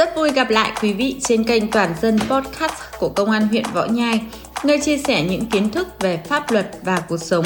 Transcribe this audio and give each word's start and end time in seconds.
Rất 0.00 0.16
vui 0.16 0.32
gặp 0.32 0.50
lại 0.50 0.72
quý 0.82 0.92
vị 0.92 1.16
trên 1.20 1.44
kênh 1.44 1.70
Toàn 1.70 1.94
dân 2.00 2.18
Podcast 2.18 2.72
của 2.98 3.08
Công 3.08 3.30
an 3.30 3.48
huyện 3.48 3.64
Võ 3.74 3.84
Nhai, 3.84 4.20
nơi 4.64 4.78
chia 4.82 4.98
sẻ 4.98 5.24
những 5.30 5.46
kiến 5.46 5.70
thức 5.70 5.88
về 6.00 6.16
pháp 6.16 6.50
luật 6.50 6.70
và 6.82 7.02
cuộc 7.08 7.16
sống. 7.16 7.44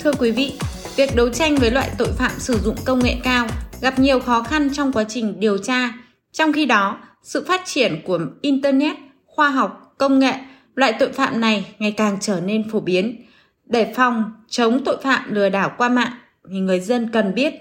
Thưa 0.00 0.12
quý 0.18 0.30
vị, 0.30 0.52
việc 0.96 1.16
đấu 1.16 1.28
tranh 1.28 1.56
với 1.56 1.70
loại 1.70 1.90
tội 1.98 2.08
phạm 2.18 2.30
sử 2.38 2.58
dụng 2.64 2.76
công 2.84 3.04
nghệ 3.04 3.16
cao 3.24 3.46
gặp 3.80 3.98
nhiều 3.98 4.20
khó 4.20 4.42
khăn 4.42 4.68
trong 4.72 4.92
quá 4.92 5.04
trình 5.08 5.40
điều 5.40 5.58
tra. 5.58 5.92
Trong 6.32 6.52
khi 6.52 6.66
đó, 6.66 6.98
sự 7.22 7.44
phát 7.48 7.60
triển 7.64 8.02
của 8.04 8.18
Internet, 8.40 8.96
khoa 9.26 9.50
học, 9.50 9.94
công 9.98 10.18
nghệ, 10.18 10.34
loại 10.74 10.92
tội 10.98 11.12
phạm 11.12 11.40
này 11.40 11.74
ngày 11.78 11.92
càng 11.92 12.16
trở 12.20 12.40
nên 12.40 12.70
phổ 12.70 12.80
biến. 12.80 13.24
Để 13.66 13.92
phòng, 13.96 14.32
chống 14.48 14.84
tội 14.84 14.96
phạm 15.02 15.34
lừa 15.34 15.48
đảo 15.48 15.72
qua 15.78 15.88
mạng 15.88 16.12
thì 16.50 16.58
người 16.58 16.80
dân 16.80 17.10
cần 17.12 17.34
biết 17.34 17.54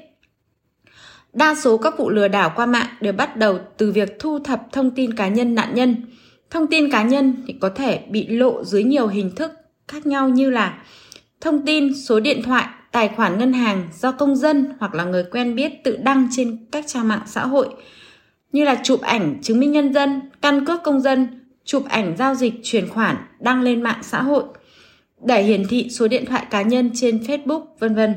Đa 1.34 1.56
số 1.56 1.78
các 1.78 1.98
vụ 1.98 2.10
lừa 2.10 2.28
đảo 2.28 2.52
qua 2.56 2.66
mạng 2.66 2.88
đều 3.02 3.14
bắt 3.14 3.38
đầu 3.38 3.60
từ 3.78 3.92
việc 3.92 4.20
thu 4.20 4.40
thập 4.40 4.62
thông 4.72 4.92
tin 4.92 5.14
cá 5.14 5.28
nhân 5.28 5.56
nạn 5.56 5.76
nhân. 5.76 5.96
Thông 6.50 6.68
tin 6.68 6.92
cá 6.92 7.04
nhân 7.04 7.44
thì 7.48 7.56
có 7.62 7.70
thể 7.70 8.00
bị 8.10 8.28
lộ 8.28 8.64
dưới 8.64 8.84
nhiều 8.84 9.08
hình 9.08 9.36
thức 9.36 9.52
khác 9.88 10.06
nhau 10.06 10.30
như 10.30 10.50
là 10.50 10.84
thông 11.42 11.66
tin, 11.66 11.96
số 11.96 12.20
điện 12.20 12.42
thoại, 12.44 12.66
tài 12.92 13.08
khoản 13.08 13.40
ngân 13.40 13.54
hàng 13.54 13.88
do 14.00 14.12
công 14.12 14.36
dân 14.36 14.74
hoặc 14.80 14.96
là 14.96 15.04
người 15.04 15.24
quen 15.32 15.56
biết 15.56 15.84
tự 15.84 15.98
đăng 15.98 16.28
trên 16.32 16.66
các 16.72 16.84
trang 16.88 17.08
mạng 17.08 17.24
xã 17.26 17.46
hội 17.46 17.68
như 18.52 18.64
là 18.64 18.80
chụp 18.84 19.02
ảnh 19.02 19.40
chứng 19.42 19.60
minh 19.60 19.72
nhân 19.72 19.94
dân, 19.94 20.22
căn 20.42 20.66
cước 20.66 20.84
công 20.84 21.02
dân, 21.02 21.28
chụp 21.66 21.86
ảnh 21.90 22.16
giao 22.18 22.36
dịch 22.36 22.54
chuyển 22.64 22.90
khoản 22.90 23.18
đăng 23.40 23.62
lên 23.62 23.82
mạng 23.82 24.00
xã 24.02 24.22
hội 24.22 24.44
để 25.26 25.44
hiển 25.44 25.68
thị 25.70 25.90
số 25.90 26.08
điện 26.08 26.26
thoại 26.26 26.46
cá 26.50 26.62
nhân 26.62 26.92
trên 26.96 27.18
Facebook, 27.18 27.66
vân 27.80 27.96
vân. 27.96 28.16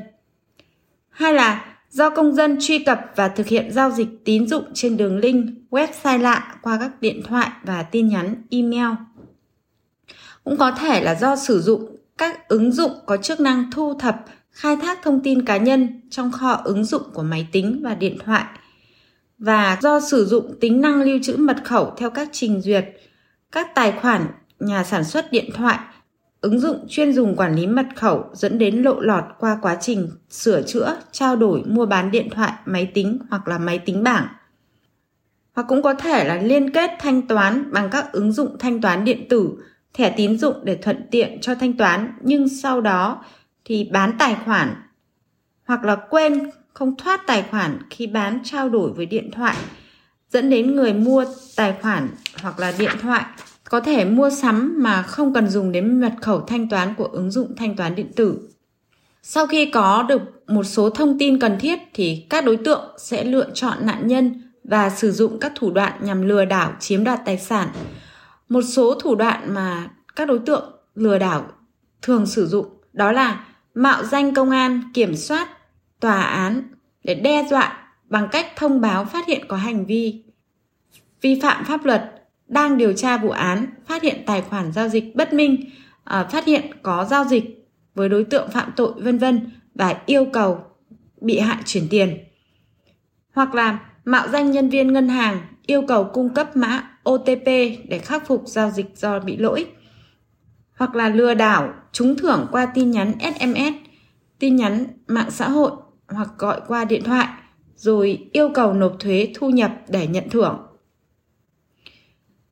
Hai 1.11 1.35
là 1.35 1.76
do 1.97 2.11
công 2.11 2.35
dân 2.35 2.57
truy 2.61 2.79
cập 2.79 3.01
và 3.17 3.29
thực 3.29 3.47
hiện 3.47 3.73
giao 3.73 3.91
dịch 3.91 4.09
tín 4.25 4.47
dụng 4.47 4.65
trên 4.75 4.97
đường 4.97 5.19
link 5.19 5.47
website 5.71 6.19
lạ 6.19 6.57
qua 6.63 6.79
các 6.81 7.01
điện 7.01 7.23
thoại 7.25 7.51
và 7.63 7.83
tin 7.83 8.09
nhắn 8.09 8.35
email. 8.51 8.91
Cũng 10.45 10.57
có 10.57 10.71
thể 10.71 11.01
là 11.01 11.15
do 11.15 11.37
sử 11.37 11.61
dụng 11.61 11.97
các 12.19 12.49
ứng 12.49 12.73
dụng 12.73 12.91
có 13.07 13.17
chức 13.17 13.41
năng 13.41 13.71
thu 13.71 13.95
thập, 13.95 14.25
khai 14.51 14.77
thác 14.77 14.99
thông 15.03 15.21
tin 15.21 15.45
cá 15.45 15.57
nhân 15.57 16.01
trong 16.11 16.33
kho 16.33 16.53
ứng 16.53 16.85
dụng 16.85 17.03
của 17.15 17.23
máy 17.23 17.49
tính 17.53 17.81
và 17.85 17.95
điện 17.95 18.19
thoại 18.25 18.45
và 19.39 19.79
do 19.83 20.01
sử 20.01 20.27
dụng 20.27 20.55
tính 20.61 20.81
năng 20.81 21.03
lưu 21.03 21.19
trữ 21.23 21.37
mật 21.37 21.57
khẩu 21.65 21.95
theo 21.97 22.11
các 22.11 22.29
trình 22.33 22.61
duyệt, 22.61 22.85
các 23.53 23.75
tài 23.75 23.93
khoản 23.93 24.27
nhà 24.61 24.85
sản 24.85 25.05
xuất 25.05 25.33
điện 25.33 25.51
thoại 25.55 25.79
ứng 26.47 26.61
dụng 26.61 26.87
chuyên 26.89 27.13
dùng 27.13 27.37
quản 27.37 27.55
lý 27.55 27.67
mật 27.67 27.87
khẩu 27.97 28.25
dẫn 28.33 28.59
đến 28.59 28.83
lộ 28.83 29.01
lọt 29.01 29.25
qua 29.39 29.59
quá 29.63 29.77
trình 29.81 30.11
sửa 30.31 30.63
chữa, 30.63 30.97
trao 31.13 31.37
đổi, 31.37 31.63
mua 31.67 31.87
bán 31.87 32.11
điện 32.11 32.29
thoại, 32.31 32.53
máy 32.65 32.91
tính 32.95 33.19
hoặc 33.31 33.49
là 33.49 33.59
máy 33.59 33.79
tính 33.79 34.03
bảng. 34.03 34.27
Hoặc 35.55 35.67
cũng 35.69 35.83
có 35.83 35.95
thể 35.95 36.25
là 36.25 36.35
liên 36.43 36.71
kết 36.71 36.91
thanh 36.99 37.23
toán 37.23 37.73
bằng 37.73 37.89
các 37.91 38.13
ứng 38.13 38.33
dụng 38.33 38.59
thanh 38.59 38.81
toán 38.81 39.05
điện 39.05 39.29
tử, 39.29 39.51
thẻ 39.95 40.11
tín 40.17 40.39
dụng 40.39 40.57
để 40.65 40.77
thuận 40.77 41.07
tiện 41.11 41.41
cho 41.41 41.55
thanh 41.55 41.77
toán 41.77 42.13
nhưng 42.21 42.49
sau 42.49 42.81
đó 42.81 43.25
thì 43.65 43.89
bán 43.93 44.13
tài 44.19 44.37
khoản 44.45 44.75
hoặc 45.65 45.85
là 45.85 45.97
quên 46.11 46.51
không 46.73 46.97
thoát 46.97 47.21
tài 47.27 47.43
khoản 47.51 47.79
khi 47.91 48.07
bán 48.07 48.41
trao 48.45 48.69
đổi 48.69 48.93
với 48.93 49.07
điện 49.07 49.31
thoại 49.33 49.57
dẫn 50.31 50.51
đến 50.51 50.77
người 50.77 50.93
mua 50.93 51.25
tài 51.57 51.75
khoản 51.83 52.09
hoặc 52.43 52.59
là 52.59 52.73
điện 52.79 52.93
thoại 53.01 53.25
có 53.71 53.81
thể 53.81 54.05
mua 54.05 54.31
sắm 54.31 54.75
mà 54.79 55.03
không 55.03 55.35
cần 55.35 55.49
dùng 55.49 55.73
đến 55.73 56.01
mật 56.01 56.13
khẩu 56.21 56.41
thanh 56.41 56.69
toán 56.69 56.95
của 56.95 57.05
ứng 57.05 57.31
dụng 57.31 57.57
thanh 57.57 57.77
toán 57.77 57.95
điện 57.95 58.13
tử. 58.17 58.49
Sau 59.23 59.47
khi 59.47 59.71
có 59.71 60.03
được 60.09 60.21
một 60.47 60.65
số 60.65 60.91
thông 60.91 61.19
tin 61.19 61.41
cần 61.41 61.59
thiết 61.61 61.79
thì 61.95 62.27
các 62.31 62.45
đối 62.45 62.57
tượng 62.57 62.85
sẽ 62.99 63.25
lựa 63.25 63.51
chọn 63.55 63.87
nạn 63.87 64.07
nhân 64.07 64.43
và 64.65 64.91
sử 64.91 65.13
dụng 65.13 65.39
các 65.41 65.53
thủ 65.55 65.71
đoạn 65.71 65.93
nhằm 66.01 66.23
lừa 66.23 66.45
đảo 66.45 66.73
chiếm 66.81 67.05
đoạt 67.05 67.21
tài 67.25 67.39
sản. 67.39 67.69
Một 68.49 68.63
số 68.63 68.95
thủ 68.95 69.15
đoạn 69.15 69.55
mà 69.55 69.91
các 70.17 70.29
đối 70.29 70.39
tượng 70.39 70.73
lừa 70.95 71.19
đảo 71.19 71.47
thường 72.03 72.27
sử 72.27 72.47
dụng 72.47 72.67
đó 72.93 73.13
là 73.13 73.45
mạo 73.75 74.05
danh 74.05 74.35
công 74.35 74.51
an, 74.51 74.83
kiểm 74.95 75.17
soát, 75.17 75.49
tòa 76.01 76.23
án 76.23 76.63
để 77.05 77.15
đe 77.15 77.47
dọa 77.51 77.79
bằng 78.05 78.29
cách 78.33 78.47
thông 78.57 78.81
báo 78.81 79.05
phát 79.05 79.27
hiện 79.27 79.49
có 79.49 79.57
hành 79.57 79.87
vi 79.87 80.23
vi 81.21 81.41
phạm 81.41 81.65
pháp 81.65 81.85
luật 81.85 82.16
đang 82.49 82.79
điều 82.79 82.93
tra 82.93 83.19
vụ 83.19 83.31
án 83.31 83.67
phát 83.87 84.03
hiện 84.03 84.23
tài 84.27 84.43
khoản 84.43 84.73
giao 84.73 84.89
dịch 84.89 85.17
bất 85.17 85.33
minh, 85.33 85.71
à, 86.05 86.25
phát 86.25 86.45
hiện 86.45 86.63
có 86.83 87.05
giao 87.05 87.25
dịch 87.25 87.69
với 87.95 88.09
đối 88.09 88.25
tượng 88.25 88.51
phạm 88.51 88.73
tội 88.77 88.93
vân 88.97 89.19
vân 89.19 89.51
và 89.75 89.97
yêu 90.07 90.27
cầu 90.33 90.61
bị 91.21 91.39
hại 91.39 91.59
chuyển 91.65 91.87
tiền. 91.91 92.19
Hoặc 93.33 93.55
là 93.55 93.79
mạo 94.05 94.29
danh 94.29 94.51
nhân 94.51 94.69
viên 94.69 94.93
ngân 94.93 95.09
hàng 95.09 95.39
yêu 95.67 95.83
cầu 95.89 96.05
cung 96.05 96.35
cấp 96.35 96.57
mã 96.57 96.91
OTP 97.11 97.47
để 97.89 98.01
khắc 98.03 98.27
phục 98.27 98.43
giao 98.47 98.71
dịch 98.71 98.87
do 98.97 99.21
bị 99.21 99.37
lỗi. 99.37 99.67
Hoặc 100.77 100.95
là 100.95 101.09
lừa 101.09 101.35
đảo 101.35 101.75
trúng 101.93 102.17
thưởng 102.17 102.47
qua 102.53 102.67
tin 102.67 102.91
nhắn 102.91 103.13
SMS, 103.21 103.73
tin 104.39 104.57
nhắn 104.57 104.87
mạng 105.07 105.31
xã 105.31 105.49
hội 105.49 105.71
hoặc 106.09 106.29
gọi 106.39 106.61
qua 106.69 106.85
điện 106.85 107.03
thoại 107.05 107.29
rồi 107.77 108.29
yêu 108.33 108.51
cầu 108.55 108.73
nộp 108.73 108.97
thuế 109.01 109.33
thu 109.35 109.51
nhập 109.51 109.73
để 109.89 110.07
nhận 110.07 110.31
thưởng. 110.31 110.66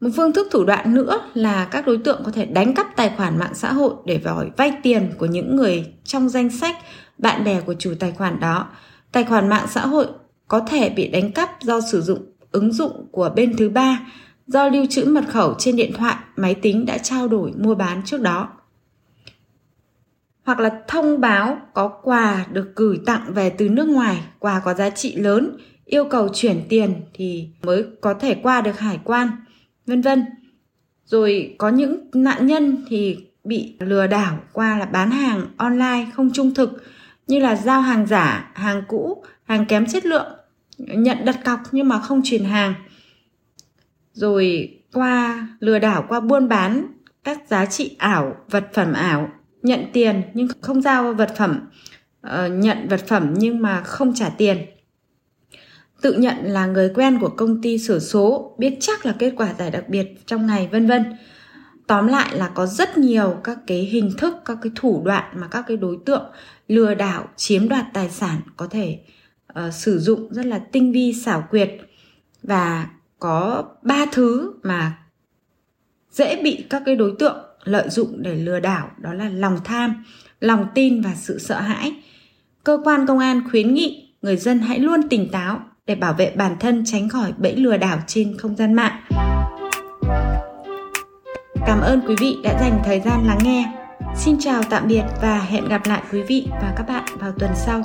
Một 0.05 0.11
phương 0.17 0.33
thức 0.33 0.49
thủ 0.51 0.65
đoạn 0.65 0.95
nữa 0.95 1.21
là 1.35 1.65
các 1.65 1.87
đối 1.87 1.99
tượng 1.99 2.23
có 2.25 2.31
thể 2.31 2.47
đánh 2.47 2.75
cắp 2.75 2.87
tài 2.97 3.13
khoản 3.17 3.39
mạng 3.39 3.55
xã 3.55 3.73
hội 3.73 3.95
để 4.05 4.19
vòi 4.25 4.51
vay 4.57 4.73
tiền 4.83 5.11
của 5.19 5.27
những 5.27 5.57
người 5.57 5.87
trong 6.05 6.29
danh 6.29 6.51
sách 6.51 6.77
bạn 7.19 7.45
bè 7.45 7.61
của 7.61 7.75
chủ 7.75 7.95
tài 8.01 8.13
khoản 8.13 8.41
đó. 8.41 8.69
Tài 9.13 9.25
khoản 9.25 9.49
mạng 9.49 9.67
xã 9.71 9.87
hội 9.87 10.07
có 10.49 10.61
thể 10.61 10.91
bị 10.91 11.09
đánh 11.09 11.33
cắp 11.33 11.63
do 11.63 11.81
sử 11.81 12.03
dụng 12.03 12.19
ứng 12.53 12.73
dụng 12.73 13.07
của 13.11 13.31
bên 13.37 13.57
thứ 13.57 13.69
ba, 13.69 14.01
do 14.47 14.69
lưu 14.69 14.87
trữ 14.91 15.05
mật 15.05 15.25
khẩu 15.29 15.55
trên 15.59 15.77
điện 15.77 15.93
thoại, 15.97 16.17
máy 16.37 16.55
tính 16.55 16.87
đã 16.87 16.99
trao 16.99 17.29
đổi 17.29 17.53
mua 17.57 17.75
bán 17.75 18.03
trước 18.05 18.21
đó. 18.21 18.49
Hoặc 20.45 20.61
là 20.61 20.83
thông 20.89 21.21
báo 21.21 21.59
có 21.75 21.89
quà 21.89 22.47
được 22.53 22.73
gửi 22.77 23.01
tặng 23.07 23.33
về 23.35 23.51
từ 23.51 23.69
nước 23.69 23.89
ngoài, 23.89 24.21
quà 24.39 24.61
có 24.65 24.75
giá 24.75 24.91
trị 24.91 25.17
lớn, 25.17 25.57
yêu 25.85 26.05
cầu 26.05 26.29
chuyển 26.29 26.63
tiền 26.69 26.95
thì 27.15 27.49
mới 27.63 27.85
có 28.01 28.15
thể 28.15 28.35
qua 28.35 28.61
được 28.61 28.79
hải 28.79 29.01
quan 29.05 29.31
vân 29.87 30.01
vân. 30.01 30.25
Rồi 31.05 31.55
có 31.59 31.69
những 31.69 32.11
nạn 32.15 32.47
nhân 32.47 32.85
thì 32.89 33.17
bị 33.45 33.77
lừa 33.79 34.07
đảo 34.07 34.39
qua 34.53 34.79
là 34.79 34.87
bán 34.87 35.11
hàng 35.11 35.47
online 35.57 36.07
không 36.15 36.31
trung 36.33 36.55
thực 36.55 36.83
như 37.27 37.39
là 37.39 37.57
giao 37.57 37.81
hàng 37.81 38.07
giả, 38.07 38.51
hàng 38.55 38.83
cũ, 38.89 39.25
hàng 39.45 39.67
kém 39.67 39.87
chất 39.87 40.07
lượng, 40.07 40.33
nhận 40.79 41.25
đặt 41.25 41.45
cọc 41.45 41.61
nhưng 41.73 41.89
mà 41.89 41.99
không 41.99 42.21
truyền 42.25 42.45
hàng. 42.45 42.75
Rồi 44.13 44.77
qua 44.93 45.49
lừa 45.61 45.79
đảo 45.79 46.05
qua 46.09 46.21
buôn 46.21 46.49
bán 46.49 46.87
các 47.25 47.39
giá 47.49 47.67
trị 47.67 47.97
ảo, 47.99 48.37
vật 48.51 48.69
phẩm 48.73 48.93
ảo, 48.93 49.33
nhận 49.63 49.81
tiền 49.93 50.23
nhưng 50.35 50.49
không 50.61 50.83
giao 50.83 51.15
vật 51.15 51.35
phẩm, 51.37 51.61
ờ, 52.21 52.49
nhận 52.49 52.89
vật 52.89 53.07
phẩm 53.07 53.35
nhưng 53.37 53.63
mà 53.63 53.81
không 53.81 54.15
trả 54.15 54.29
tiền 54.29 54.59
tự 56.01 56.13
nhận 56.13 56.37
là 56.43 56.67
người 56.67 56.93
quen 56.95 57.19
của 57.21 57.29
công 57.29 57.63
ty 57.63 57.79
sửa 57.79 57.99
số, 57.99 58.55
biết 58.59 58.77
chắc 58.81 59.07
là 59.07 59.15
kết 59.19 59.35
quả 59.37 59.55
giải 59.59 59.71
đặc 59.71 59.89
biệt 59.89 60.27
trong 60.27 60.47
ngày 60.47 60.69
vân 60.73 60.87
vân. 60.87 61.05
Tóm 61.87 62.07
lại 62.07 62.37
là 62.37 62.49
có 62.49 62.67
rất 62.67 62.99
nhiều 62.99 63.37
các 63.45 63.59
cái 63.67 63.79
hình 63.79 64.13
thức, 64.19 64.35
các 64.45 64.59
cái 64.63 64.73
thủ 64.77 65.03
đoạn 65.05 65.41
mà 65.41 65.49
các 65.51 65.65
cái 65.69 65.77
đối 65.77 65.99
tượng 66.07 66.25
lừa 66.69 66.95
đảo, 66.95 67.29
chiếm 67.37 67.69
đoạt 67.69 67.85
tài 67.93 68.11
sản 68.11 68.41
có 68.57 68.67
thể 68.67 68.99
uh, 69.53 69.75
sử 69.75 69.99
dụng 69.99 70.29
rất 70.31 70.47
là 70.47 70.59
tinh 70.59 70.93
vi 70.93 71.13
xảo 71.13 71.47
quyệt 71.51 71.71
và 72.43 72.89
có 73.19 73.65
ba 73.83 74.07
thứ 74.13 74.53
mà 74.63 74.99
dễ 76.11 76.43
bị 76.43 76.65
các 76.71 76.83
cái 76.87 76.97
đối 76.97 77.15
tượng 77.19 77.37
lợi 77.65 77.89
dụng 77.89 78.23
để 78.23 78.35
lừa 78.35 78.61
đảo 78.61 78.91
đó 78.99 79.15
là 79.15 79.29
lòng 79.29 79.59
tham, 79.65 80.05
lòng 80.41 80.67
tin 80.75 81.01
và 81.01 81.15
sự 81.15 81.39
sợ 81.39 81.61
hãi. 81.61 81.93
Cơ 82.65 82.79
quan 82.85 83.07
công 83.07 83.19
an 83.19 83.43
khuyến 83.51 83.75
nghị 83.75 84.15
người 84.23 84.37
dân 84.37 84.59
hãy 84.59 84.79
luôn 84.79 85.09
tỉnh 85.09 85.29
táo 85.33 85.61
để 85.87 85.95
bảo 85.95 86.13
vệ 86.13 86.31
bản 86.37 86.57
thân 86.61 86.83
tránh 86.87 87.09
khỏi 87.09 87.33
bẫy 87.37 87.57
lừa 87.57 87.77
đảo 87.77 87.99
trên 88.07 88.37
không 88.39 88.57
gian 88.57 88.73
mạng. 88.75 89.01
Cảm 91.67 91.81
ơn 91.81 92.01
quý 92.07 92.15
vị 92.21 92.37
đã 92.43 92.59
dành 92.61 92.83
thời 92.85 93.01
gian 93.01 93.27
lắng 93.27 93.39
nghe. 93.43 93.73
Xin 94.17 94.37
chào 94.41 94.63
tạm 94.71 94.89
biệt 94.89 95.03
và 95.23 95.39
hẹn 95.39 95.69
gặp 95.69 95.81
lại 95.87 96.03
quý 96.13 96.23
vị 96.23 96.47
và 96.51 96.73
các 96.77 96.85
bạn 96.89 97.05
vào 97.21 97.33
tuần 97.39 97.51
sau. 97.55 97.83